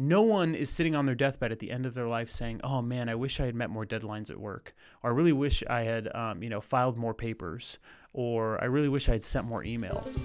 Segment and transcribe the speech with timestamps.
[0.00, 2.80] no one is sitting on their deathbed at the end of their life saying, "Oh
[2.80, 5.82] man, I wish I had met more deadlines at work," or "I really wish I
[5.82, 7.78] had, um, you know, filed more papers,"
[8.12, 10.16] or "I really wish I had sent more emails."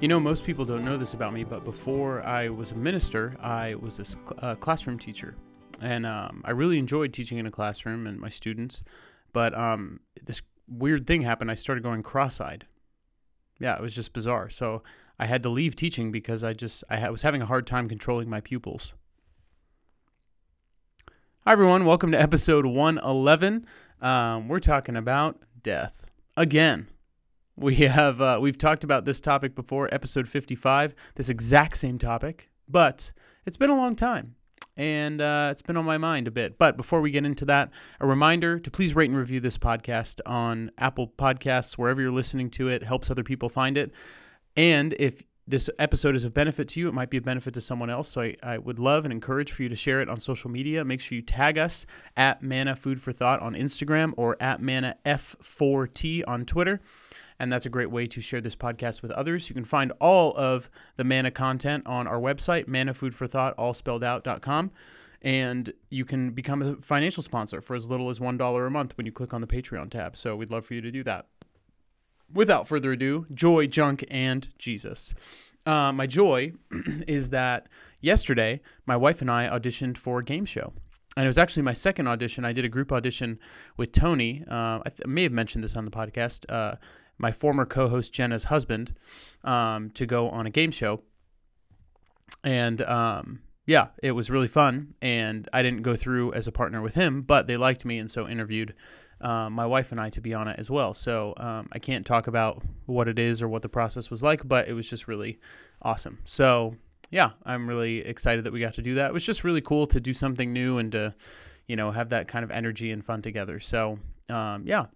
[0.00, 3.36] You know, most people don't know this about me, but before I was a minister,
[3.40, 5.34] I was a cl- uh, classroom teacher.
[5.82, 8.82] And um, I really enjoyed teaching in a classroom and my students.
[9.32, 10.40] But um, this
[10.70, 11.50] weird thing happened.
[11.50, 12.66] I started going cross eyed.
[13.58, 14.48] Yeah, it was just bizarre.
[14.48, 14.82] So
[15.18, 18.30] I had to leave teaching because I just I was having a hard time controlling
[18.30, 18.94] my pupils.
[21.44, 21.84] Hi, everyone.
[21.84, 23.66] Welcome to episode 111.
[24.00, 26.06] Um, we're talking about death
[26.36, 26.88] again.
[27.56, 32.48] We have uh, we've talked about this topic before, episode 55, this exact same topic,
[32.68, 33.12] but
[33.44, 34.36] it's been a long time
[34.80, 36.56] and uh, it's been on my mind a bit.
[36.56, 37.70] But before we get into that,
[38.00, 42.48] a reminder to please rate and review this podcast on Apple Podcasts, wherever you're listening
[42.52, 43.92] to it, helps other people find it.
[44.56, 47.60] And if this episode is of benefit to you, it might be a benefit to
[47.60, 48.08] someone else.
[48.08, 50.82] So I, I would love and encourage for you to share it on social media.
[50.82, 51.84] Make sure you tag us
[52.16, 56.80] at Manna Food for Thought on Instagram or at Manna F4T on Twitter
[57.40, 59.48] and that's a great way to share this podcast with others.
[59.48, 64.70] You can find all of the Manna content on our website, mannafoodforthought, all spelled out.com.
[65.22, 69.06] And you can become a financial sponsor for as little as $1 a month when
[69.06, 70.18] you click on the Patreon tab.
[70.18, 71.26] So we'd love for you to do that.
[72.32, 75.14] Without further ado, joy, junk, and Jesus.
[75.64, 76.52] Uh, my joy
[77.08, 77.68] is that
[78.02, 80.74] yesterday, my wife and I auditioned for a game show
[81.16, 82.44] and it was actually my second audition.
[82.44, 83.38] I did a group audition
[83.76, 84.44] with Tony.
[84.48, 86.44] Uh, I, th- I, may have mentioned this on the podcast.
[86.48, 86.76] Uh,
[87.20, 88.94] my former co-host Jenna's husband
[89.44, 91.02] um, to go on a game show,
[92.42, 94.94] and um, yeah, it was really fun.
[95.02, 98.10] And I didn't go through as a partner with him, but they liked me, and
[98.10, 98.74] so interviewed
[99.20, 100.94] uh, my wife and I to be on it as well.
[100.94, 104.46] So um, I can't talk about what it is or what the process was like,
[104.48, 105.38] but it was just really
[105.82, 106.18] awesome.
[106.24, 106.74] So
[107.10, 109.08] yeah, I'm really excited that we got to do that.
[109.08, 111.14] It was just really cool to do something new and to,
[111.66, 113.60] you know, have that kind of energy and fun together.
[113.60, 113.98] So
[114.30, 114.86] um, yeah,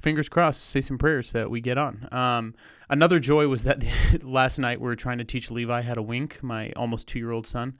[0.00, 2.08] fingers crossed, say some prayers that we get on.
[2.12, 2.54] Um,
[2.88, 3.84] another joy was that
[4.22, 7.30] last night we were trying to teach Levi how to wink, my almost two year
[7.30, 7.78] old son.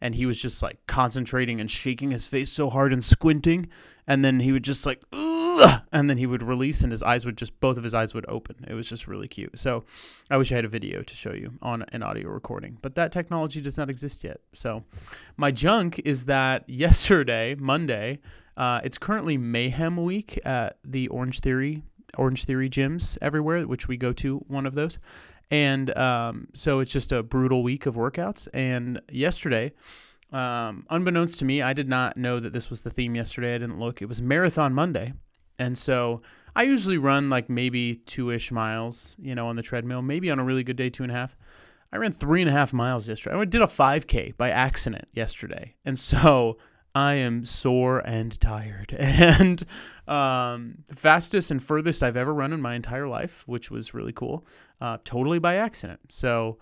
[0.00, 3.68] And he was just like concentrating and shaking his face so hard and squinting.
[4.06, 5.02] And then he would just like!
[5.92, 8.26] and then he would release and his eyes would just, both of his eyes would
[8.28, 8.56] open.
[8.68, 9.58] It was just really cute.
[9.58, 9.84] So
[10.30, 13.12] I wish I had a video to show you on an audio recording, but that
[13.12, 14.40] technology does not exist yet.
[14.52, 14.84] So
[15.36, 18.20] my junk is that yesterday, Monday,
[18.56, 21.82] uh, it's currently Mayhem Week at the Orange Theory
[22.16, 24.98] Orange Theory gyms everywhere, which we go to one of those.
[25.50, 28.48] And um, so it's just a brutal week of workouts.
[28.54, 29.72] And yesterday,
[30.32, 33.54] um, unbeknownst to me, I did not know that this was the theme yesterday.
[33.54, 34.02] I didn't look.
[34.02, 35.12] It was Marathon Monday.
[35.58, 36.22] And so
[36.56, 40.38] I usually run like maybe two ish miles, you know, on the treadmill, maybe on
[40.38, 41.36] a really good day, two and a half.
[41.92, 43.36] I ran three and a half miles yesterday.
[43.36, 45.74] I did a 5K by accident yesterday.
[45.84, 46.58] And so
[46.94, 48.96] I am sore and tired.
[49.00, 49.64] And
[50.06, 54.46] um, fastest and furthest I've ever run in my entire life, which was really cool,
[54.80, 56.00] uh, totally by accident.
[56.08, 56.58] So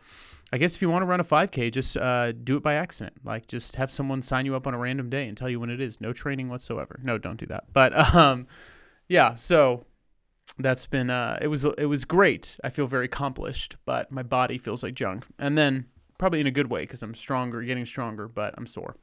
[0.52, 3.16] I guess if you want to run a 5K, just uh, do it by accident.
[3.24, 5.70] Like just have someone sign you up on a random day and tell you when
[5.70, 6.00] it is.
[6.00, 7.00] No training whatsoever.
[7.02, 7.64] No, don't do that.
[7.72, 8.46] But um,
[9.12, 9.84] yeah, so
[10.58, 12.58] that's been uh, it was it was great.
[12.64, 15.26] I feel very accomplished, but my body feels like junk.
[15.38, 15.84] And then
[16.16, 18.96] probably in a good way because I'm stronger, getting stronger, but I'm sore.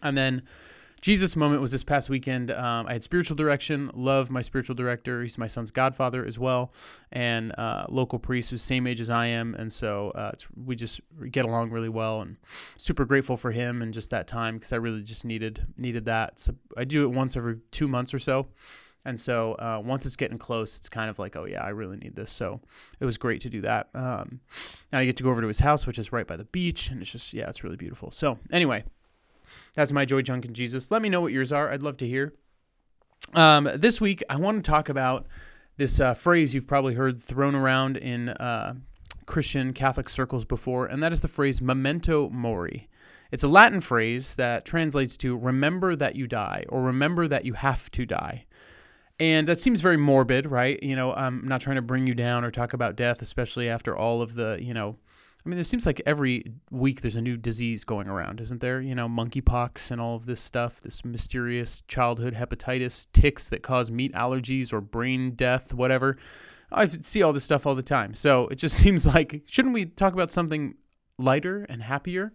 [0.00, 0.42] And then
[1.00, 2.52] Jesus moment was this past weekend.
[2.52, 3.90] Um, I had spiritual direction.
[3.94, 5.22] Love my spiritual director.
[5.22, 6.72] He's my son's godfather as well,
[7.10, 11.00] and uh, local priest who's same age as I am, and so uh, we just
[11.32, 12.20] get along really well.
[12.20, 12.36] And
[12.76, 16.38] super grateful for him and just that time because I really just needed needed that.
[16.38, 18.46] So I do it once every two months or so.
[19.06, 21.96] And so uh, once it's getting close, it's kind of like, oh yeah, I really
[21.96, 22.30] need this.
[22.30, 22.60] So
[22.98, 23.88] it was great to do that.
[23.94, 24.40] Um,
[24.90, 26.90] and I get to go over to his house, which is right by the beach,
[26.90, 28.10] and it's just yeah, it's really beautiful.
[28.10, 28.84] So anyway,
[29.74, 30.90] that's my joy junk in Jesus.
[30.90, 31.70] Let me know what yours are.
[31.70, 32.34] I'd love to hear.
[33.34, 35.26] Um, this week, I want to talk about
[35.76, 38.74] this uh, phrase you've probably heard thrown around in uh,
[39.26, 42.88] Christian Catholic circles before, and that is the phrase memento mori.
[43.30, 47.52] It's a Latin phrase that translates to remember that you die or remember that you
[47.54, 48.46] have to die.
[49.18, 50.82] And that seems very morbid, right?
[50.82, 53.96] You know, I'm not trying to bring you down or talk about death, especially after
[53.96, 54.96] all of the, you know,
[55.44, 58.80] I mean, it seems like every week there's a new disease going around, isn't there?
[58.80, 63.88] You know, monkeypox and all of this stuff, this mysterious childhood hepatitis, ticks that cause
[63.88, 66.18] meat allergies or brain death, whatever.
[66.72, 68.12] I see all this stuff all the time.
[68.12, 70.74] So it just seems like, shouldn't we talk about something
[71.18, 72.32] lighter and happier.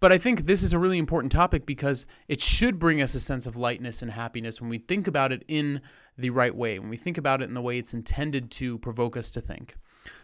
[0.00, 3.20] But I think this is a really important topic because it should bring us a
[3.20, 5.80] sense of lightness and happiness when we think about it in
[6.18, 9.16] the right way, when we think about it in the way it's intended to provoke
[9.16, 9.76] us to think.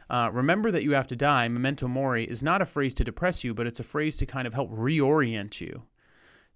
[0.08, 1.48] Uh, remember that you have to die.
[1.48, 4.46] Memento mori is not a phrase to depress you, but it's a phrase to kind
[4.46, 5.82] of help reorient you,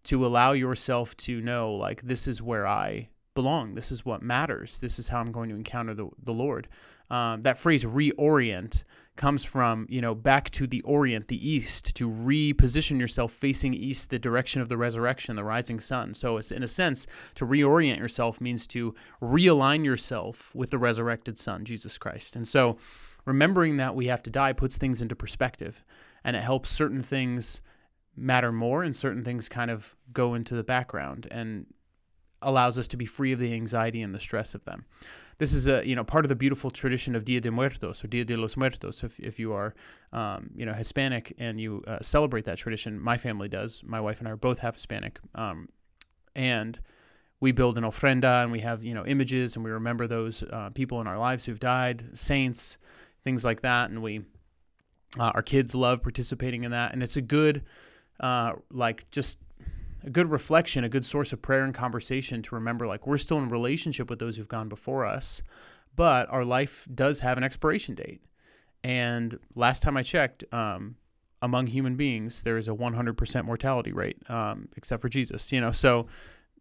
[0.04, 3.74] to allow yourself to know, like, this is where I belong.
[3.74, 4.78] This is what matters.
[4.78, 6.68] This is how I'm going to encounter the, the Lord.
[7.10, 8.84] Um, that phrase reorient
[9.16, 14.10] comes from, you know, back to the orient, the east, to reposition yourself facing east,
[14.10, 16.14] the direction of the resurrection, the rising sun.
[16.14, 21.38] So, it's, in a sense, to reorient yourself means to realign yourself with the resurrected
[21.38, 22.36] Son, Jesus Christ.
[22.36, 22.78] And so,
[23.24, 25.84] remembering that we have to die puts things into perspective
[26.24, 27.60] and it helps certain things
[28.16, 31.66] matter more and certain things kind of go into the background and
[32.42, 34.84] allows us to be free of the anxiety and the stress of them.
[35.38, 38.08] This is a you know part of the beautiful tradition of Dia de Muertos or
[38.08, 39.04] Dia de los Muertos.
[39.04, 39.74] If, if you are
[40.12, 43.82] um, you know Hispanic and you uh, celebrate that tradition, my family does.
[43.84, 45.68] My wife and I are both half Hispanic, um,
[46.34, 46.78] and
[47.40, 50.70] we build an ofrenda and we have you know images and we remember those uh,
[50.70, 52.78] people in our lives who've died, saints,
[53.22, 54.22] things like that, and we
[55.18, 57.62] uh, our kids love participating in that, and it's a good
[58.20, 59.38] uh, like just
[60.04, 63.38] a good reflection, a good source of prayer and conversation to remember like we're still
[63.38, 65.42] in relationship with those who've gone before us,
[65.94, 68.20] but our life does have an expiration date.
[68.84, 70.96] And last time I checked, um,
[71.42, 75.52] among human beings, there is a 100% mortality rate, um, except for Jesus.
[75.52, 76.06] You know, so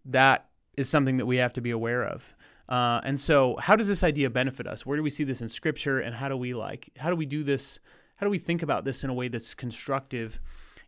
[0.06, 2.36] that is something that we have to be aware of.
[2.68, 4.86] Uh, and so, how does this idea benefit us?
[4.86, 6.90] Where do we see this in Scripture, and how do we like?
[6.98, 7.80] How do we do this?
[8.16, 10.40] How do we think about this in a way that's constructive?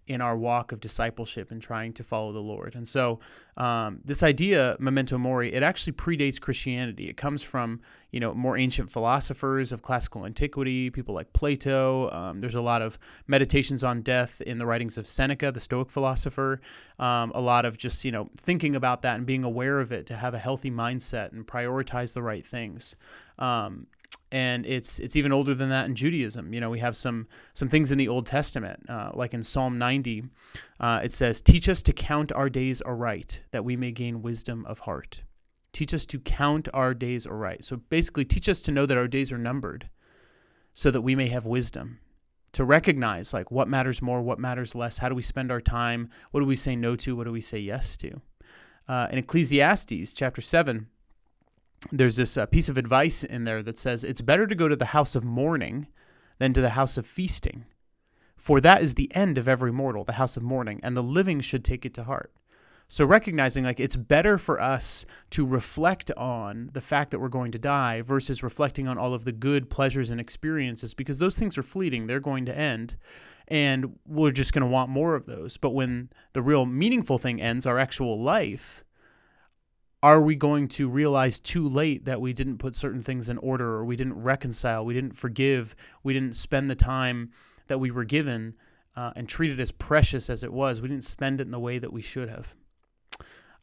[0.07, 2.75] In our walk of discipleship and trying to follow the Lord.
[2.75, 3.19] And so,
[3.57, 7.09] um, this idea, memento mori, it actually predates Christianity.
[7.09, 7.81] It comes from
[8.11, 12.09] you know more ancient philosophers of classical antiquity, people like Plato.
[12.11, 15.89] Um, there's a lot of meditations on death in the writings of Seneca, the Stoic
[15.89, 16.61] philosopher.
[16.99, 20.05] Um, a lot of just you know thinking about that and being aware of it
[20.07, 22.95] to have a healthy mindset and prioritize the right things.
[23.39, 23.87] Um,
[24.31, 26.53] and it's it's even older than that in Judaism.
[26.53, 29.77] You know, we have some some things in the Old Testament, uh, like in Psalm
[29.77, 30.25] 90,
[30.79, 34.65] uh, it says, "Teach us to count our days aright, that we may gain wisdom
[34.65, 35.23] of heart."
[35.71, 37.63] Teach us to count our days aright.
[37.63, 39.89] So basically, teach us to know that our days are numbered,
[40.73, 41.99] so that we may have wisdom
[42.53, 44.97] to recognize like what matters more, what matters less.
[44.97, 46.09] How do we spend our time?
[46.31, 47.15] What do we say no to?
[47.15, 48.21] What do we say yes to?
[48.89, 50.87] Uh, in Ecclesiastes chapter seven
[51.91, 54.75] there's this uh, piece of advice in there that says it's better to go to
[54.75, 55.87] the house of mourning
[56.39, 57.65] than to the house of feasting.
[58.35, 61.41] For that is the end of every mortal, the house of mourning, and the living
[61.41, 62.31] should take it to heart.
[62.89, 67.51] So recognizing like it's better for us to reflect on the fact that we're going
[67.51, 71.57] to die versus reflecting on all of the good pleasures and experiences because those things
[71.57, 72.95] are fleeting, they're going to end.
[73.49, 75.57] And we're just going to want more of those.
[75.57, 78.83] But when the real meaningful thing ends, our actual life,
[80.03, 83.67] are we going to realize too late that we didn't put certain things in order
[83.67, 87.31] or we didn't reconcile, we didn't forgive, we didn't spend the time
[87.67, 88.53] that we were given
[88.95, 90.81] uh, and treat it as precious as it was?
[90.81, 92.53] We didn't spend it in the way that we should have.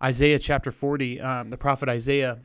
[0.02, 2.40] Isaiah chapter 40, um, the prophet Isaiah,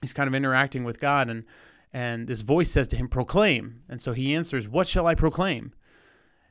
[0.00, 1.44] he's kind of interacting with God and
[1.92, 3.80] and this voice says to him, Proclaim.
[3.88, 5.72] And so he answers, What shall I proclaim?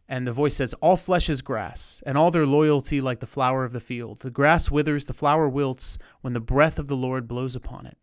[0.07, 3.63] And the voice says, All flesh is grass, and all their loyalty like the flower
[3.63, 4.19] of the field.
[4.19, 7.97] The grass withers, the flower wilts, when the breath of the Lord blows upon it.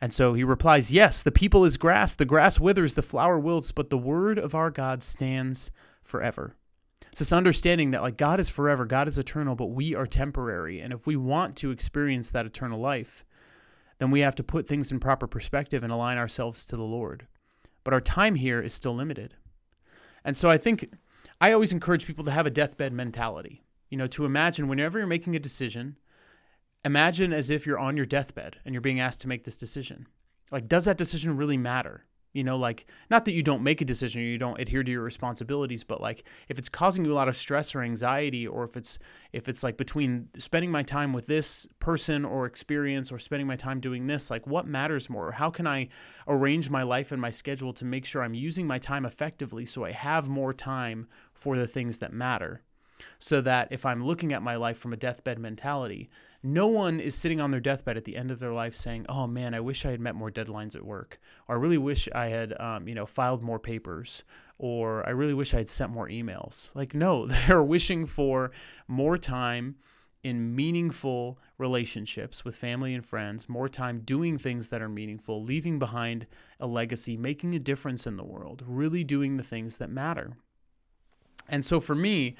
[0.00, 3.72] And so he replies, Yes, the people is grass, the grass withers, the flower wilts,
[3.72, 5.70] but the word of our God stands
[6.02, 6.56] forever.
[7.08, 10.80] It's this understanding that like God is forever, God is eternal, but we are temporary.
[10.80, 13.24] And if we want to experience that eternal life,
[13.98, 17.26] then we have to put things in proper perspective and align ourselves to the Lord.
[17.84, 19.34] But our time here is still limited.
[20.24, 20.92] And so I think
[21.40, 23.64] I always encourage people to have a deathbed mentality.
[23.88, 25.96] You know, to imagine whenever you're making a decision,
[26.84, 30.06] imagine as if you're on your deathbed and you're being asked to make this decision.
[30.50, 32.04] Like, does that decision really matter?
[32.32, 34.90] You know, like not that you don't make a decision or you don't adhere to
[34.90, 38.62] your responsibilities, but like if it's causing you a lot of stress or anxiety, or
[38.62, 39.00] if it's
[39.32, 43.56] if it's like between spending my time with this person or experience or spending my
[43.56, 45.32] time doing this, like what matters more?
[45.32, 45.88] How can I
[46.28, 49.84] arrange my life and my schedule to make sure I'm using my time effectively so
[49.84, 52.62] I have more time for the things that matter?
[53.18, 56.10] So that if I'm looking at my life from a deathbed mentality,
[56.42, 59.26] no one is sitting on their deathbed at the end of their life saying, "Oh
[59.26, 62.28] man, I wish I had met more deadlines at work," or "I really wish I
[62.28, 64.24] had, um, you know, filed more papers,"
[64.58, 68.52] or "I really wish I had sent more emails." Like, no, they're wishing for
[68.88, 69.76] more time
[70.22, 75.78] in meaningful relationships with family and friends, more time doing things that are meaningful, leaving
[75.78, 76.26] behind
[76.58, 80.36] a legacy, making a difference in the world, really doing the things that matter.
[81.48, 82.36] And so for me,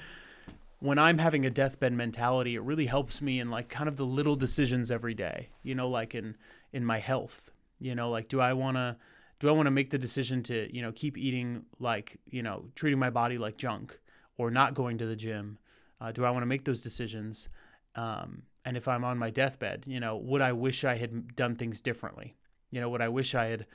[0.81, 4.05] when I'm having a deathbed mentality, it really helps me in like kind of the
[4.05, 5.49] little decisions every day.
[5.63, 6.35] You know, like in
[6.73, 7.51] in my health.
[7.79, 8.97] You know, like do I want to
[9.39, 12.65] do I want to make the decision to, you know, keep eating like, you know,
[12.75, 13.97] treating my body like junk
[14.37, 15.59] or not going to the gym?
[15.99, 17.49] Uh, do I want to make those decisions?
[17.95, 21.55] Um, and if I'm on my deathbed, you know, would I wish I had done
[21.55, 22.35] things differently?
[22.71, 23.65] You know, would I wish I had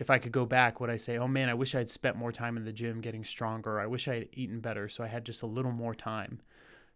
[0.00, 2.32] if I could go back, would I say, oh man, I wish I'd spent more
[2.32, 3.78] time in the gym getting stronger.
[3.78, 6.40] I wish I had eaten better so I had just a little more time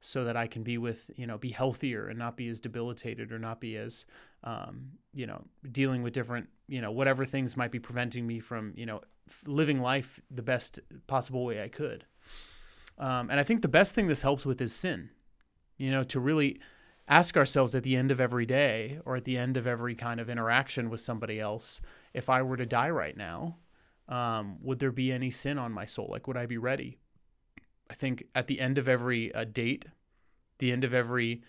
[0.01, 3.31] so that I can be with, you know, be healthier and not be as debilitated
[3.31, 4.07] or not be as,
[4.43, 8.73] um, you know, dealing with different, you know, whatever things might be preventing me from,
[8.75, 9.03] you know,
[9.47, 12.07] living life the best possible way I could.
[12.99, 15.11] Um, and I think the best thing this helps with is sin,
[15.77, 16.59] you know, to really
[17.07, 20.21] ask ourselves at the end of every day or at the end of every kind
[20.21, 21.83] of interaction with somebody else
[22.15, 23.57] if I were to die right now,
[24.09, 26.09] um, would there be any sin on my soul?
[26.11, 26.99] Like, would I be ready?
[27.91, 29.85] I think at the end of every uh, date,
[30.59, 31.43] the end of every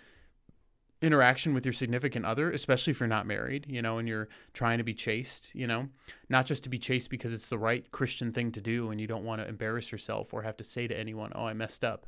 [1.01, 4.77] interaction with your significant other, especially if you're not married, you know, and you're trying
[4.79, 5.87] to be chaste, you know,
[6.29, 9.07] not just to be chaste because it's the right Christian thing to do and you
[9.07, 12.07] don't want to embarrass yourself or have to say to anyone, oh, I messed up,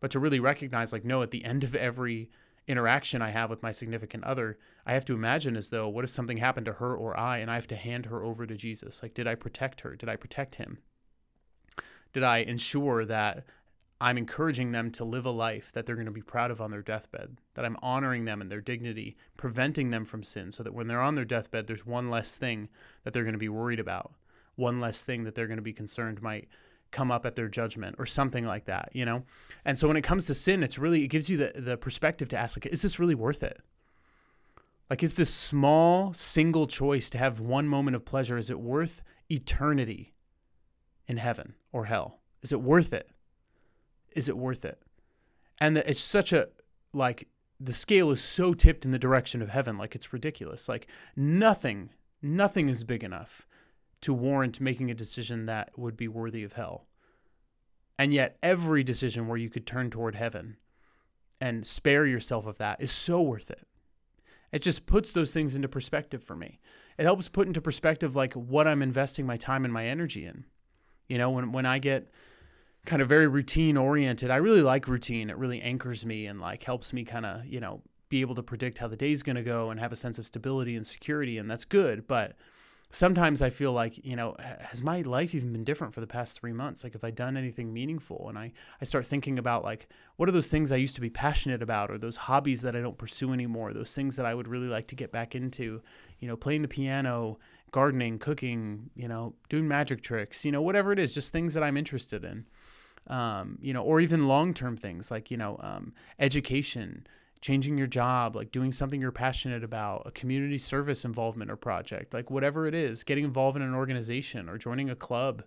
[0.00, 2.30] but to really recognize, like, no, at the end of every
[2.66, 6.10] interaction I have with my significant other, I have to imagine as though, what if
[6.10, 9.02] something happened to her or I and I have to hand her over to Jesus?
[9.02, 9.94] Like, did I protect her?
[9.94, 10.78] Did I protect him?
[12.12, 13.44] Did I ensure that
[14.00, 16.70] I'm encouraging them to live a life that they're going to be proud of on
[16.70, 20.74] their deathbed, that I'm honoring them and their dignity, preventing them from sin, so that
[20.74, 22.68] when they're on their deathbed, there's one less thing
[23.04, 24.12] that they're going to be worried about,
[24.54, 26.48] one less thing that they're going to be concerned might
[26.90, 29.24] come up at their judgment or something like that, you know?
[29.64, 32.28] And so when it comes to sin, it's really, it gives you the, the perspective
[32.30, 33.60] to ask, like, is this really worth it?
[34.88, 39.02] Like, is this small single choice to have one moment of pleasure, is it worth
[39.30, 40.14] eternity
[41.08, 42.20] in heaven or hell?
[42.42, 43.10] Is it worth it?
[44.14, 44.80] Is it worth it?
[45.58, 46.48] And the, it's such a,
[46.92, 47.28] like,
[47.58, 50.68] the scale is so tipped in the direction of heaven, like, it's ridiculous.
[50.68, 51.90] Like, nothing,
[52.22, 53.46] nothing is big enough
[54.02, 56.86] to warrant making a decision that would be worthy of hell.
[57.98, 60.56] And yet, every decision where you could turn toward heaven
[61.40, 63.66] and spare yourself of that is so worth it.
[64.52, 66.60] It just puts those things into perspective for me.
[66.98, 70.44] It helps put into perspective like what I'm investing my time and my energy in.
[71.08, 72.10] You know, when when I get
[72.86, 75.28] kind of very routine oriented, I really like routine.
[75.30, 78.42] It really anchors me and like helps me kind of, you know, be able to
[78.42, 81.38] predict how the day's going to go and have a sense of stability and security
[81.38, 82.36] and that's good, but
[82.90, 86.38] sometimes I feel like, you know, has my life even been different for the past
[86.38, 86.84] three months?
[86.84, 88.28] Like, have I done anything meaningful?
[88.28, 91.10] And I, I start thinking about, like, what are those things I used to be
[91.10, 94.48] passionate about, or those hobbies that I don't pursue anymore, those things that I would
[94.48, 95.82] really like to get back into,
[96.20, 97.38] you know, playing the piano,
[97.72, 101.62] gardening, cooking, you know, doing magic tricks, you know, whatever it is, just things that
[101.62, 102.46] I'm interested in.
[103.08, 107.06] Um, you know, or even long term things like, you know, um, education,
[107.46, 112.12] changing your job, like doing something you're passionate about, a community service involvement or project,
[112.12, 115.44] like whatever it is, getting involved in an organization or joining a club,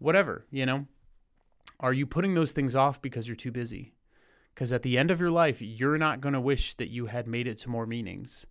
[0.00, 0.86] whatever, you know?
[1.80, 3.94] Are you putting those things off because you're too busy?
[4.54, 7.26] Because at the end of your life, you're not going to wish that you had
[7.26, 8.46] made it to more meetings.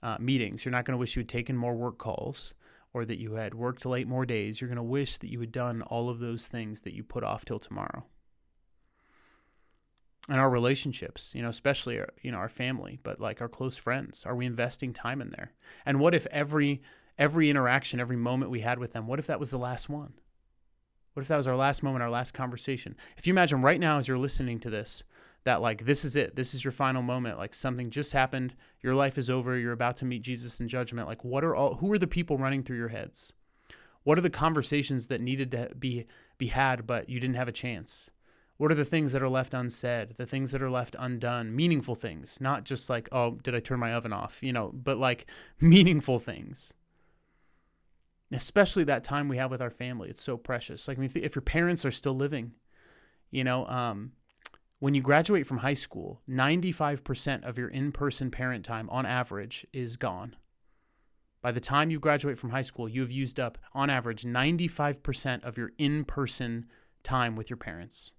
[0.00, 0.64] Uh, meetings.
[0.64, 2.54] You're not going to wish you had taken more work calls
[2.94, 4.60] or that you had worked late more days.
[4.60, 7.24] You're going to wish that you had done all of those things that you put
[7.24, 8.04] off till tomorrow
[10.30, 13.76] and our relationships, you know, especially our, you know our family, but like our close
[13.76, 14.24] friends.
[14.24, 15.52] Are we investing time in there?
[15.84, 16.82] And what if every
[17.18, 20.14] every interaction, every moment we had with them, what if that was the last one?
[21.12, 22.96] What if that was our last moment, our last conversation?
[23.16, 25.02] If you imagine right now as you're listening to this,
[25.42, 28.94] that like this is it, this is your final moment, like something just happened, your
[28.94, 31.08] life is over, you're about to meet Jesus in judgment.
[31.08, 33.32] Like what are all who are the people running through your heads?
[34.04, 36.06] What are the conversations that needed to be
[36.38, 38.10] be had but you didn't have a chance?
[38.60, 41.94] What are the things that are left unsaid, the things that are left undone, meaningful
[41.94, 45.24] things, not just like, oh, did I turn my oven off, you know, but like
[45.62, 46.74] meaningful things.
[48.30, 50.10] Especially that time we have with our family.
[50.10, 50.86] It's so precious.
[50.86, 52.52] Like, if your parents are still living,
[53.30, 54.12] you know, um,
[54.78, 59.66] when you graduate from high school, 95% of your in person parent time on average
[59.72, 60.36] is gone.
[61.40, 65.44] By the time you graduate from high school, you have used up, on average, 95%
[65.44, 66.66] of your in person
[67.02, 68.12] time with your parents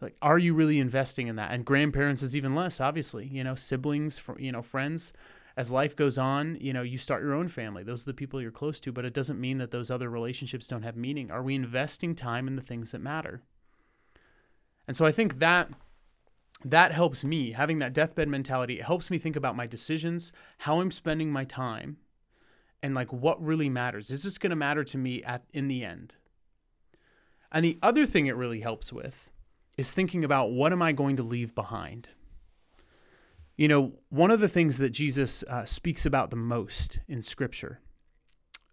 [0.00, 1.52] like are you really investing in that?
[1.52, 5.12] And grandparents is even less obviously you know siblings you know friends.
[5.56, 7.82] As life goes on you know you start your own family.
[7.82, 10.66] Those are the people you're close to but it doesn't mean that those other relationships
[10.66, 11.30] don't have meaning.
[11.30, 13.42] Are we investing time in the things that matter?
[14.86, 15.70] And so i think that
[16.64, 20.80] that helps me having that deathbed mentality it helps me think about my decisions how
[20.80, 21.96] i'm spending my time
[22.82, 24.10] and like what really matters.
[24.10, 26.14] Is this going to matter to me at in the end?
[27.52, 29.29] And the other thing it really helps with
[29.80, 32.10] is thinking about what am I going to leave behind?
[33.56, 37.80] You know, one of the things that Jesus uh, speaks about the most in Scripture,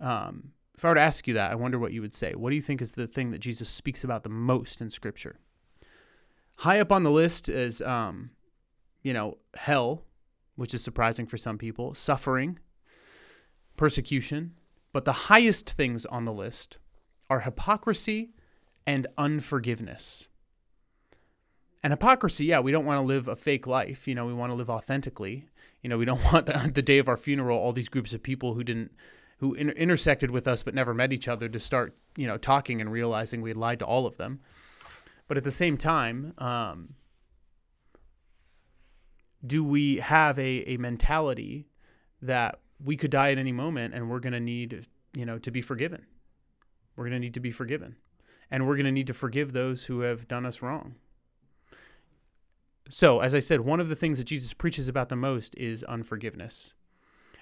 [0.01, 2.33] um, if I were to ask you that, I wonder what you would say.
[2.33, 5.39] What do you think is the thing that Jesus speaks about the most in Scripture?
[6.57, 8.31] High up on the list is, um,
[9.01, 10.03] you know, hell,
[10.55, 12.59] which is surprising for some people, suffering,
[13.77, 14.55] persecution.
[14.91, 16.79] But the highest things on the list
[17.29, 18.33] are hypocrisy
[18.85, 20.27] and unforgiveness.
[21.87, 24.09] And hypocrisy, yeah, we don't want to live a fake life.
[24.09, 25.47] You know, we want to live authentically.
[25.81, 28.21] You know, we don't want the, the day of our funeral all these groups of
[28.21, 28.91] people who didn't,
[29.37, 32.81] who inter- intersected with us but never met each other to start, you know, talking
[32.81, 34.41] and realizing we lied to all of them.
[35.29, 36.95] But at the same time, um,
[39.45, 41.69] do we have a, a mentality
[42.21, 45.51] that we could die at any moment and we're going to need, you know, to
[45.51, 46.05] be forgiven?
[46.97, 47.95] We're going to need to be forgiven
[48.51, 50.95] and we're going to need to forgive those who have done us wrong.
[52.89, 55.83] So, as I said, one of the things that Jesus preaches about the most is
[55.83, 56.73] unforgiveness.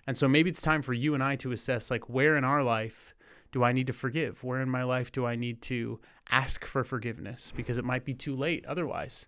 [0.08, 2.64] And so maybe it's time for you and I to assess like where in our
[2.64, 3.16] life
[3.52, 4.44] do I need to forgive?
[4.44, 6.00] Where in my life do I need to
[6.30, 9.28] ask for forgiveness because it might be too late otherwise.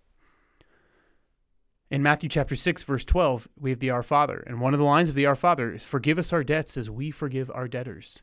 [1.90, 4.84] In Matthew chapter 6 verse 12, we have the Our Father, and one of the
[4.84, 8.20] lines of the Our Father is forgive us our debts as we forgive our debtors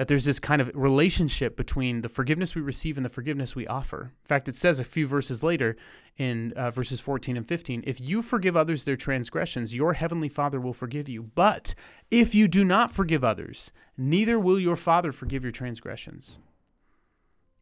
[0.00, 3.66] that there's this kind of relationship between the forgiveness we receive and the forgiveness we
[3.66, 4.04] offer.
[4.04, 5.76] In fact, it says a few verses later
[6.16, 10.58] in uh, verses 14 and 15 if you forgive others their transgressions, your heavenly Father
[10.58, 11.24] will forgive you.
[11.34, 11.74] But
[12.10, 16.38] if you do not forgive others, neither will your Father forgive your transgressions.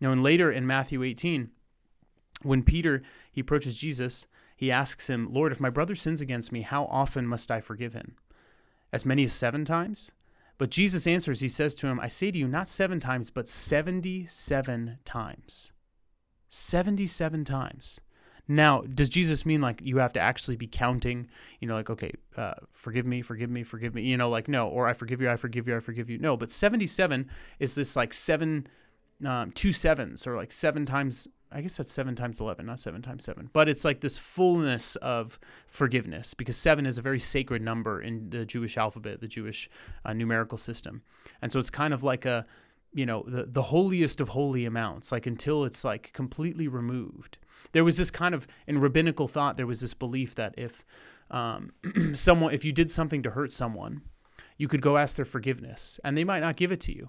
[0.00, 1.50] Now, and later in Matthew 18,
[2.44, 3.02] when Peter
[3.32, 7.26] he approaches Jesus, he asks him, Lord, if my brother sins against me, how often
[7.26, 8.14] must I forgive him?
[8.92, 10.12] As many as seven times?
[10.58, 13.48] But Jesus answers, he says to him, I say to you, not seven times, but
[13.48, 15.70] 77 times.
[16.50, 18.00] 77 times.
[18.48, 21.28] Now, does Jesus mean like you have to actually be counting,
[21.60, 24.68] you know, like, okay, uh, forgive me, forgive me, forgive me, you know, like, no,
[24.68, 26.18] or I forgive you, I forgive you, I forgive you.
[26.18, 28.66] No, but 77 is this like seven,
[29.24, 33.00] um, two sevens or like seven times I guess that's seven times 11, not seven
[33.00, 33.48] times seven.
[33.52, 38.28] But it's like this fullness of forgiveness because seven is a very sacred number in
[38.30, 39.70] the Jewish alphabet, the Jewish
[40.04, 41.02] uh, numerical system.
[41.40, 42.44] And so it's kind of like a,
[42.92, 47.38] you know, the, the holiest of holy amounts, like until it's like completely removed.
[47.72, 50.84] There was this kind of, in rabbinical thought, there was this belief that if
[51.30, 51.72] um,
[52.14, 54.02] someone, if you did something to hurt someone,
[54.58, 57.08] you could go ask their forgiveness and they might not give it to you.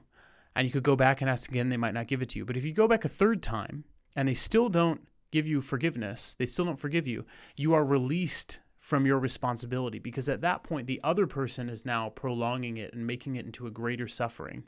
[0.55, 2.45] And you could go back and ask again, they might not give it to you.
[2.45, 3.83] But if you go back a third time,
[4.19, 7.23] and they still don't give you forgiveness, they still don't forgive you,
[7.55, 12.09] you are released from your responsibility because at that point the other person is now
[12.09, 14.65] prolonging it and making it into a greater suffering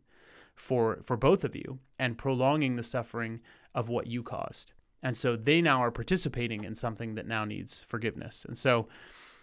[0.55, 3.41] for for both of you and prolonging the suffering
[3.75, 4.71] of what you caused.
[5.03, 8.45] And so they now are participating in something that now needs forgiveness.
[8.47, 8.87] And so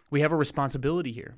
[0.08, 1.36] we have a responsibility here.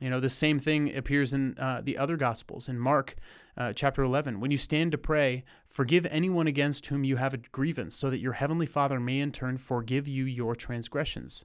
[0.00, 2.68] You know, the same thing appears in uh, the other Gospels.
[2.68, 3.14] In Mark
[3.56, 7.38] uh, chapter 11, when you stand to pray, forgive anyone against whom you have a
[7.38, 11.44] grievance, so that your heavenly Father may in turn forgive you your transgressions.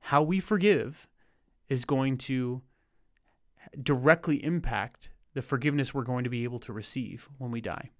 [0.00, 1.08] How we forgive
[1.68, 2.62] is going to
[3.80, 7.90] directly impact the forgiveness we're going to be able to receive when we die.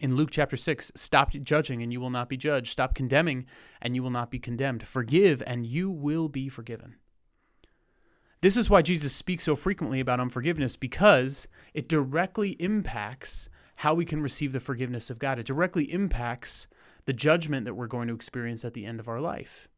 [0.00, 2.70] In Luke chapter 6, stop judging and you will not be judged.
[2.70, 3.46] Stop condemning
[3.82, 4.86] and you will not be condemned.
[4.86, 6.96] Forgive and you will be forgiven.
[8.40, 14.04] This is why Jesus speaks so frequently about unforgiveness because it directly impacts how we
[14.04, 15.38] can receive the forgiveness of God.
[15.38, 16.68] It directly impacts
[17.04, 19.68] the judgment that we're going to experience at the end of our life.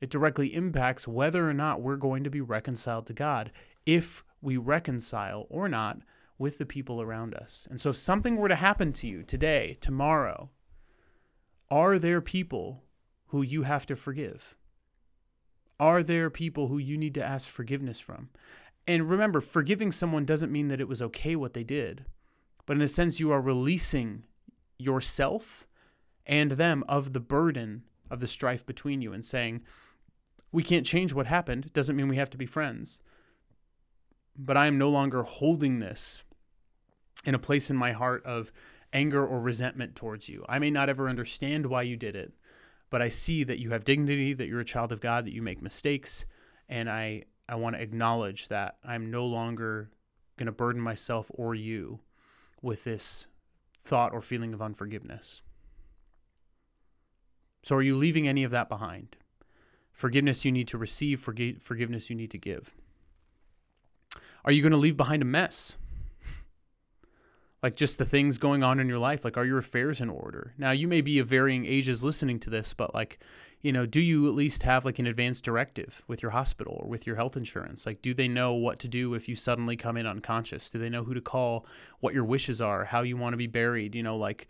[0.00, 3.50] It directly impacts whether or not we're going to be reconciled to God,
[3.84, 5.98] if we reconcile or not
[6.38, 7.66] with the people around us.
[7.70, 10.50] And so, if something were to happen to you today, tomorrow,
[11.70, 12.84] are there people
[13.26, 14.56] who you have to forgive?
[15.80, 18.30] Are there people who you need to ask forgiveness from?
[18.86, 22.06] And remember, forgiving someone doesn't mean that it was okay what they did,
[22.66, 24.24] but in a sense, you are releasing
[24.78, 25.66] yourself
[26.26, 29.62] and them of the burden of the strife between you and saying,
[30.52, 31.72] we can't change what happened.
[31.72, 33.00] Doesn't mean we have to be friends.
[34.36, 36.22] But I am no longer holding this
[37.24, 38.52] in a place in my heart of
[38.92, 40.44] anger or resentment towards you.
[40.48, 42.32] I may not ever understand why you did it,
[42.90, 45.42] but I see that you have dignity, that you're a child of God, that you
[45.42, 46.24] make mistakes,
[46.68, 49.90] and I I want to acknowledge that I'm no longer
[50.36, 52.00] going to burden myself or you
[52.60, 53.26] with this
[53.80, 55.40] thought or feeling of unforgiveness.
[57.62, 59.16] So are you leaving any of that behind?
[59.92, 62.74] Forgiveness you need to receive, forg- forgiveness you need to give.
[64.44, 65.76] Are you going to leave behind a mess?
[67.62, 70.54] Like just the things going on in your life like are your affairs in order?
[70.58, 73.18] Now you may be of varying ages listening to this but like
[73.60, 76.88] you know do you at least have like an advance directive with your hospital or
[76.88, 77.86] with your health insurance?
[77.86, 80.70] Like do they know what to do if you suddenly come in unconscious?
[80.70, 81.66] Do they know who to call
[82.00, 83.94] what your wishes are how you want to be buried?
[83.94, 84.48] You know like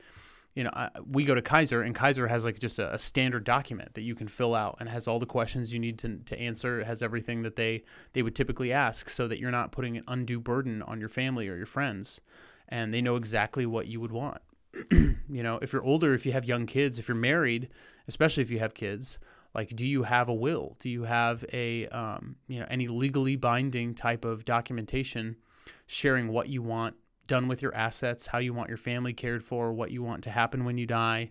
[0.55, 3.45] you know, I, we go to Kaiser, and Kaiser has like just a, a, standard
[3.45, 6.41] document that you can fill out, and has all the questions you need to, to
[6.41, 6.81] answer.
[6.81, 10.03] It has everything that they they would typically ask, so that you're not putting an
[10.09, 12.21] undue burden on your family or your friends
[12.69, 14.41] and they know exactly what you would want.
[14.91, 17.69] you know, if you're older, if you have young kids, if you're married,
[18.07, 19.19] especially if you have kids,
[19.55, 20.77] like do you have a will?
[20.79, 25.37] Do you have a um, you know any legally binding type of documentation
[25.87, 26.95] sharing what you want
[27.27, 30.31] done with your assets, how you want your family cared for, what you want to
[30.31, 31.31] happen when you die?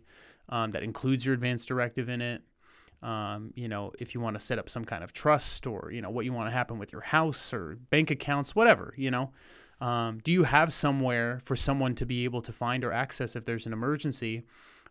[0.49, 2.41] Um, that includes your advance directive in it.
[3.03, 6.01] Um, you know, if you want to set up some kind of trust or, you
[6.01, 9.31] know, what you want to happen with your house or bank accounts, whatever, you know,
[9.79, 13.45] um, do you have somewhere for someone to be able to find or access if
[13.45, 14.43] there's an emergency?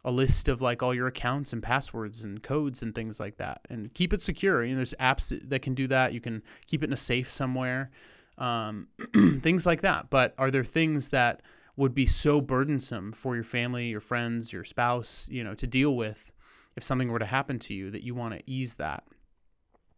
[0.05, 3.63] A list of like all your accounts and passwords and codes and things like that,
[3.71, 4.65] and keep it secure.
[4.65, 6.13] You know, there's apps that can do that.
[6.13, 7.91] You can keep it in a safe somewhere,
[8.39, 8.87] um,
[9.41, 10.09] things like that.
[10.09, 11.43] But are there things that
[11.77, 15.97] would be so burdensome for your family, your friends, your spouse, you know, to deal
[15.97, 16.33] with
[16.77, 19.03] if something were to happen to you that you want to ease that?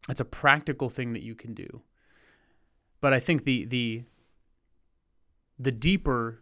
[0.09, 1.83] It's a practical thing that you can do.
[3.03, 4.05] But I think the the
[5.59, 6.41] the deeper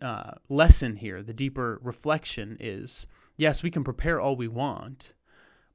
[0.00, 5.12] uh, lesson here, the deeper reflection is yes, we can prepare all we want,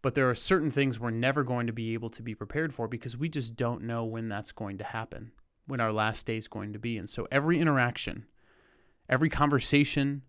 [0.02, 2.88] but there are certain things we're never going to be able to be prepared for
[2.88, 5.32] because we just don't know when that's going to happen,
[5.68, 6.98] when our last day is going to be.
[6.98, 8.26] And so every interaction,
[9.08, 10.24] every conversation,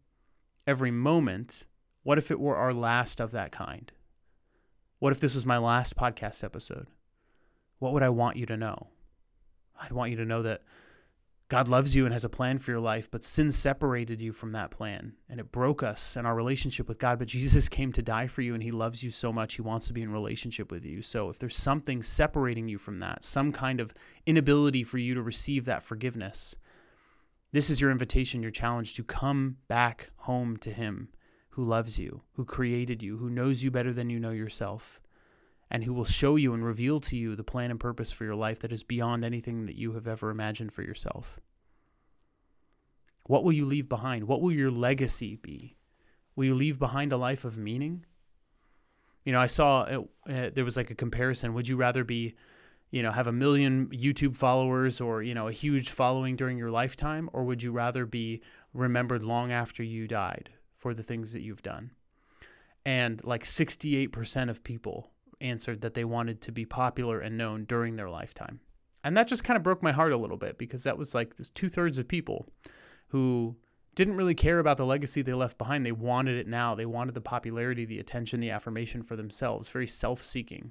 [0.66, 1.64] every moment,
[2.02, 3.90] what if it were our last of that kind?
[4.98, 6.86] What if this was my last podcast episode?
[7.78, 8.88] What would I want you to know?
[9.80, 10.62] I'd want you to know that
[11.52, 14.52] God loves you and has a plan for your life, but sin separated you from
[14.52, 17.18] that plan and it broke us and our relationship with God.
[17.18, 19.86] But Jesus came to die for you and he loves you so much, he wants
[19.88, 21.02] to be in relationship with you.
[21.02, 23.92] So if there's something separating you from that, some kind of
[24.24, 26.56] inability for you to receive that forgiveness,
[27.52, 31.10] this is your invitation, your challenge to come back home to him
[31.50, 35.01] who loves you, who created you, who knows you better than you know yourself
[35.72, 38.34] and who will show you and reveal to you the plan and purpose for your
[38.34, 41.40] life that is beyond anything that you have ever imagined for yourself.
[43.24, 44.24] What will you leave behind?
[44.24, 45.78] What will your legacy be?
[46.36, 48.04] Will you leave behind a life of meaning?
[49.24, 51.54] You know, I saw it, uh, there was like a comparison.
[51.54, 52.34] Would you rather be,
[52.90, 56.70] you know, have a million YouTube followers or, you know, a huge following during your
[56.70, 57.30] lifetime?
[57.32, 58.42] Or would you rather be
[58.74, 61.92] remembered long after you died for the things that you've done?
[62.84, 65.08] And like 68% of people
[65.42, 68.60] answered that they wanted to be popular and known during their lifetime.
[69.04, 71.36] And that just kind of broke my heart a little bit because that was like
[71.36, 72.48] this two thirds of people
[73.08, 73.56] who
[73.94, 75.84] didn't really care about the legacy they left behind.
[75.84, 76.74] They wanted it now.
[76.74, 80.70] They wanted the popularity, the attention, the affirmation for themselves, very self seeking.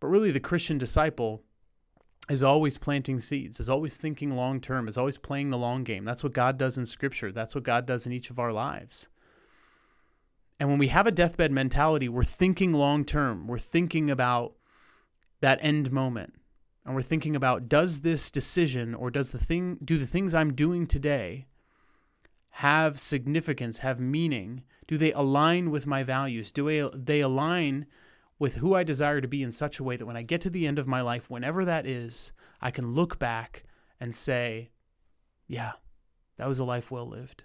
[0.00, 1.42] But really, the Christian disciple
[2.28, 6.04] is always planting seeds, is always thinking long term, is always playing the long game.
[6.04, 7.32] That's what God does in Scripture.
[7.32, 9.08] That's what God does in each of our lives.
[10.58, 13.46] And when we have a deathbed mentality, we're thinking long term.
[13.46, 14.54] We're thinking about
[15.40, 16.34] that end moment.
[16.84, 20.54] And we're thinking about does this decision or does the thing do the things I'm
[20.54, 21.46] doing today
[22.50, 24.62] have significance, have meaning?
[24.86, 26.52] Do they align with my values?
[26.52, 27.86] Do they, they align
[28.38, 30.50] with who I desire to be in such a way that when I get to
[30.50, 33.64] the end of my life, whenever that is, I can look back
[33.98, 34.70] and say,
[35.46, 35.72] yeah,
[36.36, 37.44] that was a life well lived.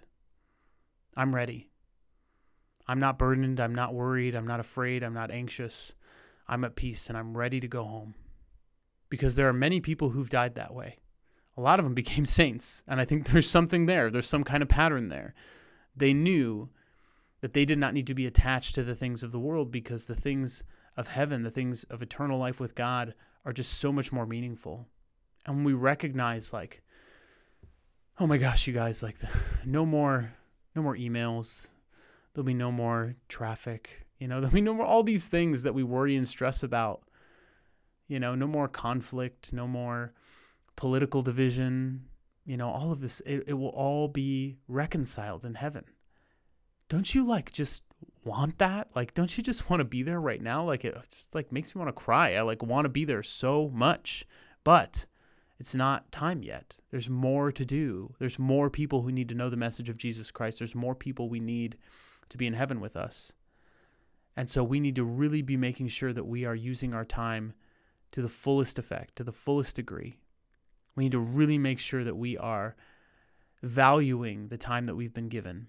[1.16, 1.69] I'm ready.
[2.90, 3.60] I'm not burdened.
[3.60, 4.34] I'm not worried.
[4.34, 5.04] I'm not afraid.
[5.04, 5.94] I'm not anxious.
[6.48, 8.16] I'm at peace and I'm ready to go home.
[9.08, 10.98] Because there are many people who've died that way.
[11.56, 12.82] A lot of them became saints.
[12.88, 14.10] And I think there's something there.
[14.10, 15.36] There's some kind of pattern there.
[15.94, 16.68] They knew
[17.42, 20.06] that they did not need to be attached to the things of the world because
[20.06, 20.64] the things
[20.96, 24.88] of heaven, the things of eternal life with God, are just so much more meaningful.
[25.46, 26.82] And when we recognize, like,
[28.18, 29.28] oh my gosh, you guys, like, the,
[29.64, 30.32] no more,
[30.74, 31.68] no more emails,
[32.32, 34.06] There'll be no more traffic.
[34.18, 37.02] You know, there'll be no more all these things that we worry and stress about.
[38.08, 40.12] You know, no more conflict, no more
[40.76, 42.06] political division.
[42.44, 45.84] You know, all of this, it, it will all be reconciled in heaven.
[46.88, 47.84] Don't you like just
[48.24, 48.88] want that?
[48.94, 50.64] Like, don't you just want to be there right now?
[50.64, 52.34] Like, it just like makes me want to cry.
[52.34, 54.26] I like want to be there so much,
[54.64, 55.06] but
[55.60, 56.78] it's not time yet.
[56.90, 58.14] There's more to do.
[58.18, 60.58] There's more people who need to know the message of Jesus Christ.
[60.58, 61.76] There's more people we need
[62.30, 63.32] to be in heaven with us.
[64.36, 67.52] And so we need to really be making sure that we are using our time
[68.12, 70.18] to the fullest effect, to the fullest degree.
[70.96, 72.74] We need to really make sure that we are
[73.62, 75.66] valuing the time that we've been given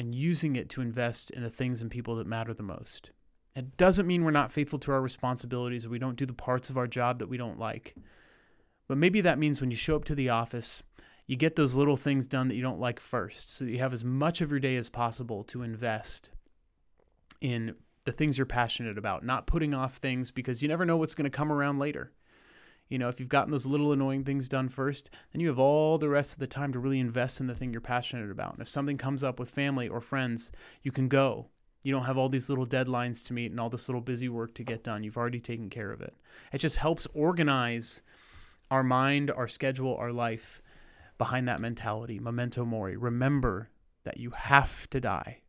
[0.00, 3.10] and using it to invest in the things and people that matter the most.
[3.54, 6.68] It doesn't mean we're not faithful to our responsibilities or we don't do the parts
[6.68, 7.94] of our job that we don't like.
[8.88, 10.82] But maybe that means when you show up to the office,
[11.26, 13.50] you get those little things done that you don't like first.
[13.50, 16.30] So you have as much of your day as possible to invest
[17.40, 21.14] in the things you're passionate about, not putting off things because you never know what's
[21.14, 22.12] going to come around later.
[22.88, 25.98] You know, if you've gotten those little annoying things done first, then you have all
[25.98, 28.52] the rest of the time to really invest in the thing you're passionate about.
[28.52, 31.48] And if something comes up with family or friends, you can go.
[31.82, 34.54] You don't have all these little deadlines to meet and all this little busy work
[34.54, 35.02] to get done.
[35.02, 36.14] You've already taken care of it.
[36.52, 38.02] It just helps organize
[38.70, 40.62] our mind, our schedule, our life
[41.18, 42.18] behind that mentality.
[42.18, 42.96] Memento mori.
[42.96, 43.70] Remember
[44.04, 45.40] that you have to die.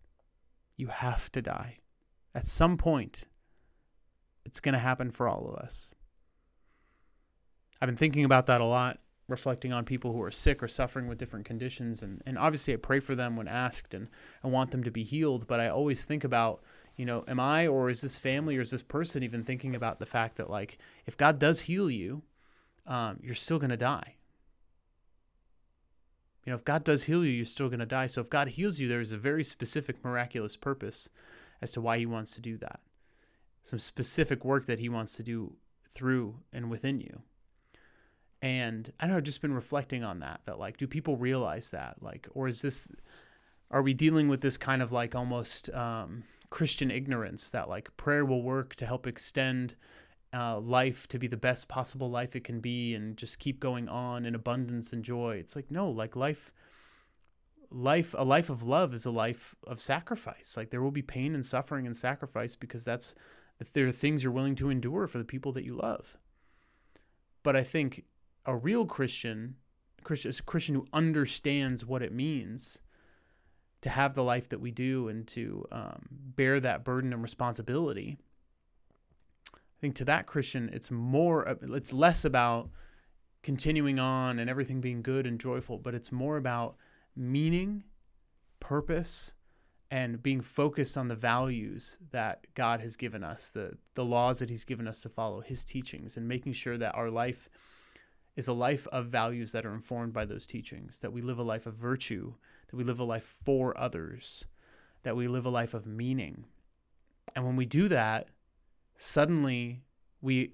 [0.75, 1.77] You have to die.
[2.33, 3.23] At some point,
[4.45, 5.91] it's going to happen for all of us.
[7.81, 11.07] I've been thinking about that a lot, reflecting on people who are sick or suffering
[11.07, 12.01] with different conditions.
[12.01, 14.07] And, and obviously, I pray for them when asked and
[14.43, 15.47] I want them to be healed.
[15.47, 16.63] But I always think about,
[16.95, 19.99] you know, am I or is this family or is this person even thinking about
[19.99, 22.23] the fact that, like, if God does heal you,
[22.87, 24.15] um, you're still going to die.
[26.47, 28.07] You know, if God does heal you, you're still going to die.
[28.07, 31.09] So if God heals you, there's a very specific miraculous purpose
[31.61, 32.79] as to why he wants to do that.
[33.63, 35.57] Some specific work that he wants to do
[35.89, 37.21] through and within you.
[38.41, 41.71] And I don't know, I've just been reflecting on that, that like, do people realize
[41.71, 42.01] that?
[42.01, 42.89] Like, or is this,
[43.69, 48.23] are we dealing with this kind of like almost um, Christian ignorance that like prayer
[48.23, 49.75] will work to help extend
[50.33, 53.87] uh, life to be the best possible life it can be and just keep going
[53.87, 55.35] on in abundance and joy?
[55.35, 56.53] It's like, no, like life,
[57.71, 60.55] life, a life of love is a life of sacrifice.
[60.57, 63.15] Like there will be pain and suffering and sacrifice because that's,
[63.73, 66.17] there are things you're willing to endure for the people that you love.
[67.43, 68.03] But I think
[68.45, 69.55] a real Christian,
[70.03, 72.79] Christian, a Christian who understands what it means
[73.81, 78.17] to have the life that we do and to um, bear that burden and responsibility.
[79.77, 82.69] I think to that Christian, it's more, it's less about
[83.43, 86.77] continuing on and everything being good and joyful, but it's more about
[87.15, 87.83] meaning,
[88.59, 89.33] purpose,
[89.91, 94.49] and being focused on the values that God has given us, the the laws that
[94.49, 97.47] He's given us to follow, His teachings, and making sure that our life
[98.35, 101.43] is a life of values that are informed by those teachings, that we live a
[101.43, 102.33] life of virtue,
[102.69, 104.45] that we live a life for others,
[105.03, 106.45] that we live a life of meaning.
[107.35, 108.27] And when we do that,
[108.97, 109.83] suddenly
[110.21, 110.53] we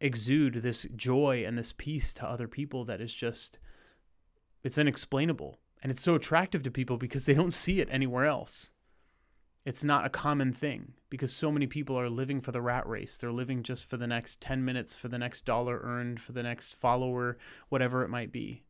[0.00, 3.58] exude this joy and this peace to other people that is just
[4.62, 8.70] it's inexplainable and it's so attractive to people because they don't see it anywhere else
[9.64, 13.16] it's not a common thing because so many people are living for the rat race.
[13.16, 16.42] They're living just for the next 10 minutes, for the next dollar earned, for the
[16.42, 18.64] next follower, whatever it might be.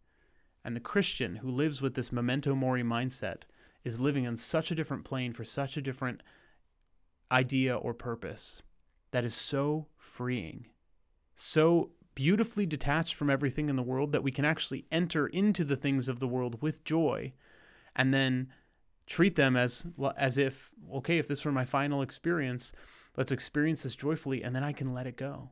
[0.64, 3.42] And the Christian who lives with this memento mori mindset
[3.84, 6.22] is living on such a different plane for such a different
[7.32, 8.62] idea or purpose
[9.10, 10.66] that is so freeing,
[11.34, 15.76] so beautifully detached from everything in the world that we can actually enter into the
[15.76, 17.32] things of the world with joy
[17.96, 18.48] and then
[19.06, 22.72] treat them as as if okay if this were my final experience
[23.16, 25.50] let's experience this joyfully and then i can let it go.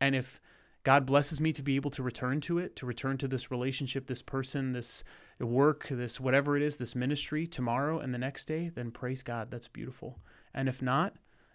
[0.00, 0.40] And if
[0.82, 4.06] god blesses me to be able to return to it to return to this relationship
[4.06, 5.04] this person this
[5.38, 9.50] work this whatever it is this ministry tomorrow and the next day then praise god
[9.50, 10.20] that's beautiful
[10.54, 11.14] and if not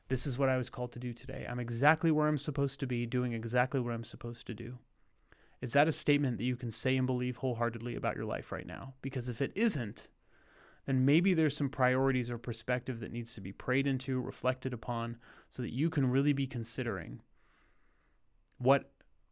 [0.10, 1.45] this is what i was called to do today.
[1.49, 4.77] I'm exactly where i'm supposed to be doing exactly what i'm supposed to do.
[5.62, 8.67] Is that a statement that you can say and believe wholeheartedly about your life right
[8.67, 8.95] now?
[9.01, 10.10] Because if it isn't
[10.86, 15.17] then maybe there's some priorities or perspective that needs to be prayed into, reflected upon,
[15.49, 17.21] so that you can really be considering
[18.58, 18.89] what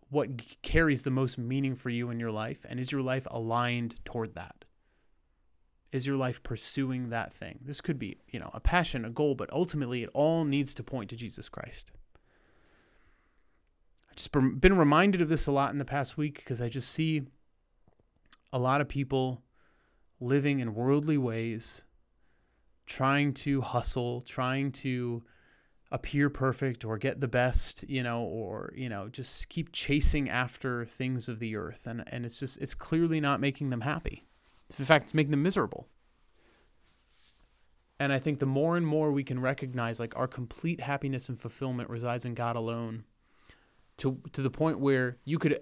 [0.09, 3.95] what carries the most meaning for you in your life and is your life aligned
[4.03, 4.65] toward that
[5.91, 9.35] is your life pursuing that thing this could be you know a passion a goal
[9.35, 11.91] but ultimately it all needs to point to jesus christ
[14.09, 16.89] i've just been reminded of this a lot in the past week because i just
[16.91, 17.23] see
[18.53, 19.41] a lot of people
[20.19, 21.85] living in worldly ways,
[22.85, 25.23] trying to hustle, trying to
[25.91, 30.85] appear perfect or get the best, you know, or, you know, just keep chasing after
[30.85, 31.87] things of the earth.
[31.87, 34.23] And, and it's just, it's clearly not making them happy.
[34.79, 35.87] In fact, it's making them miserable.
[37.99, 41.39] And I think the more and more we can recognize like our complete happiness and
[41.39, 43.03] fulfillment resides in God alone
[43.97, 45.61] to, to the point where you could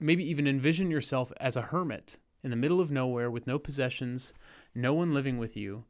[0.00, 4.32] maybe even envision yourself as a hermit in the middle of nowhere with no possessions,
[4.74, 5.84] no one living with you,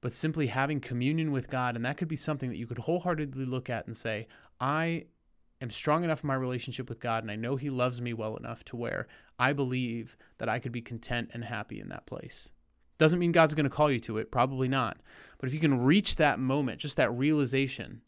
[0.00, 1.76] but simply having communion with God.
[1.76, 4.26] And that could be something that you could wholeheartedly look at and say,
[4.60, 5.06] I
[5.60, 8.36] am strong enough in my relationship with God and I know He loves me well
[8.36, 9.06] enough to where
[9.38, 12.48] I believe that I could be content and happy in that place.
[12.98, 14.98] Doesn't mean God's going to call you to it, probably not.
[15.38, 18.02] But if you can reach that moment, just that realization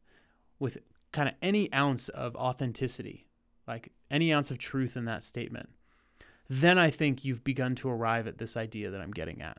[0.59, 0.79] with
[1.13, 3.27] kind of any ounce of authenticity,
[3.67, 5.69] like any ounce of truth in that statement,
[6.49, 9.59] then I think you've begun to arrive at this idea that I'm getting at.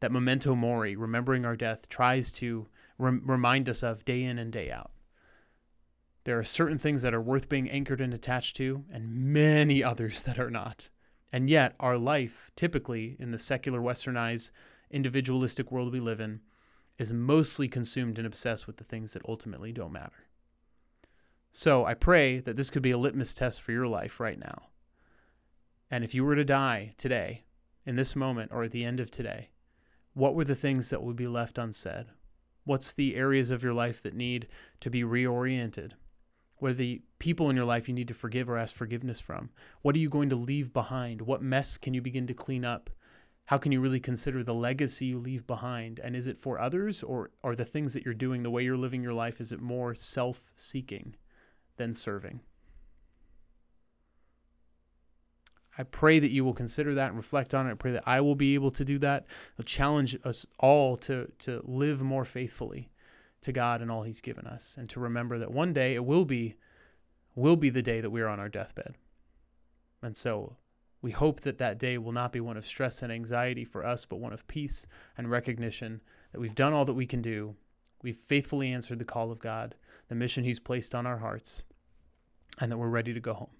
[0.00, 2.66] That memento mori, remembering our death, tries to
[2.98, 4.90] rem- remind us of day in and day out.
[6.24, 10.22] There are certain things that are worth being anchored and attached to, and many others
[10.22, 10.88] that are not.
[11.32, 14.50] And yet, our life, typically in the secular, westernized,
[14.90, 16.40] individualistic world we live in,
[16.98, 20.28] is mostly consumed and obsessed with the things that ultimately don't matter.
[21.52, 24.68] So I pray that this could be a litmus test for your life right now.
[25.90, 27.44] And if you were to die today,
[27.84, 29.50] in this moment, or at the end of today,
[30.14, 32.06] what were the things that would be left unsaid?
[32.64, 34.48] What's the areas of your life that need
[34.80, 35.92] to be reoriented?
[36.64, 39.50] What are the people in your life you need to forgive or ask forgiveness from?
[39.82, 41.20] What are you going to leave behind?
[41.20, 42.88] What mess can you begin to clean up?
[43.44, 46.00] How can you really consider the legacy you leave behind?
[46.02, 48.78] And is it for others or are the things that you're doing, the way you're
[48.78, 51.16] living your life, is it more self seeking
[51.76, 52.40] than serving?
[55.76, 57.72] I pray that you will consider that and reflect on it.
[57.72, 59.26] I pray that I will be able to do that.
[59.58, 62.88] I'll challenge us all to, to live more faithfully
[63.44, 66.24] to God and all He's given us, and to remember that one day it will
[66.24, 66.56] be
[67.36, 68.94] will be the day that we are on our deathbed.
[70.02, 70.56] And so
[71.02, 74.04] we hope that that day will not be one of stress and anxiety for us,
[74.04, 74.86] but one of peace
[75.18, 76.00] and recognition
[76.32, 77.56] that we've done all that we can do.
[78.02, 79.74] We've faithfully answered the call of God,
[80.08, 81.64] the mission He's placed on our hearts,
[82.60, 83.50] and that we're ready to go home.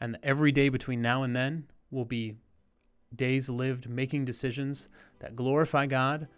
[0.00, 2.34] And every day between now and then will be
[3.16, 4.88] days lived making decisions
[5.20, 6.28] that glorify God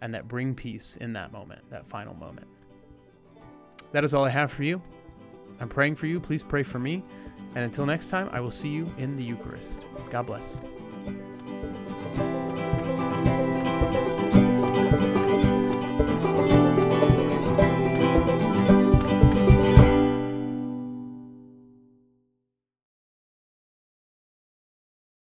[0.00, 2.46] and that bring peace in that moment, that final moment.
[3.92, 4.80] That is all I have for you.
[5.60, 6.20] I'm praying for you.
[6.20, 7.02] Please pray for me.
[7.54, 9.86] And until next time, I will see you in the Eucharist.
[10.10, 10.60] God bless.